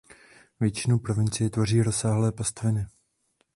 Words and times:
Většinu 0.59 0.99
provincie 0.99 1.49
tvoří 1.49 1.81
rozlehlé 1.81 2.31
pastviny. 2.31 2.85